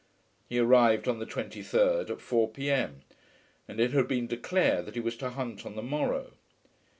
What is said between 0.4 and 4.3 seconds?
He arrived on the 23rd at 4 P.M., and it had been